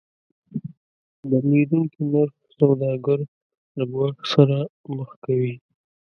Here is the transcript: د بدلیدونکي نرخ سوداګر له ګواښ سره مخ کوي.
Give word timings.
د 1.21 1.21
بدلیدونکي 1.31 1.99
نرخ 2.13 2.35
سوداګر 2.59 3.19
له 3.77 3.83
ګواښ 3.93 4.17
سره 4.33 4.57
مخ 4.95 5.09
کوي. 5.25 5.55